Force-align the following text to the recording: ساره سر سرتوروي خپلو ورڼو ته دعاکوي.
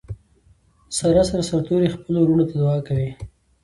ساره 0.97 1.23
سر 1.29 1.39
سرتوروي 1.49 1.89
خپلو 1.95 2.17
ورڼو 2.21 2.43
ته 2.49 2.55
دعاکوي. 2.61 3.09